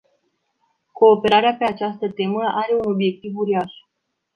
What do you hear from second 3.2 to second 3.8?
uriaș.